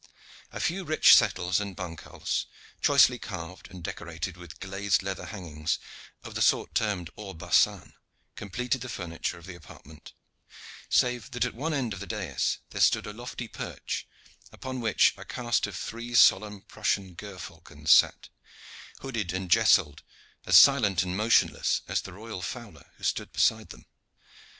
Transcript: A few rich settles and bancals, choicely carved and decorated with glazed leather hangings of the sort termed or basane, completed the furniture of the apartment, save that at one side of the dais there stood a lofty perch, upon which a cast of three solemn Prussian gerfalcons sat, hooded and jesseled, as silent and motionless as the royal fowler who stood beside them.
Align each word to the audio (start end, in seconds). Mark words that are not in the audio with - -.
A 0.51 0.59
few 0.59 0.83
rich 0.83 1.13
settles 1.15 1.59
and 1.59 1.77
bancals, 1.77 2.47
choicely 2.81 3.19
carved 3.19 3.69
and 3.69 3.83
decorated 3.83 4.35
with 4.35 4.59
glazed 4.59 5.03
leather 5.03 5.25
hangings 5.27 5.77
of 6.23 6.33
the 6.33 6.41
sort 6.41 6.73
termed 6.73 7.11
or 7.15 7.35
basane, 7.35 7.93
completed 8.35 8.81
the 8.81 8.89
furniture 8.89 9.37
of 9.37 9.45
the 9.45 9.53
apartment, 9.53 10.13
save 10.89 11.29
that 11.33 11.45
at 11.45 11.53
one 11.53 11.71
side 11.73 11.93
of 11.93 11.99
the 11.99 12.07
dais 12.07 12.57
there 12.71 12.81
stood 12.81 13.05
a 13.05 13.13
lofty 13.13 13.47
perch, 13.47 14.07
upon 14.51 14.81
which 14.81 15.13
a 15.17 15.23
cast 15.23 15.67
of 15.67 15.75
three 15.75 16.15
solemn 16.15 16.61
Prussian 16.61 17.13
gerfalcons 17.15 17.91
sat, 17.91 18.29
hooded 19.01 19.31
and 19.33 19.51
jesseled, 19.51 20.01
as 20.47 20.57
silent 20.57 21.03
and 21.03 21.15
motionless 21.15 21.83
as 21.87 22.01
the 22.01 22.11
royal 22.13 22.41
fowler 22.41 22.91
who 22.97 23.03
stood 23.03 23.31
beside 23.31 23.69
them. 23.69 23.85